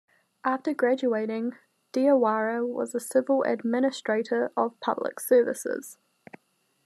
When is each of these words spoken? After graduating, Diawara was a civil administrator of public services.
After 0.43 0.73
graduating, 0.73 1.55
Diawara 1.93 2.67
was 2.67 2.95
a 2.95 2.99
civil 2.99 3.43
administrator 3.43 4.51
of 4.57 4.79
public 4.79 5.19
services. 5.19 5.99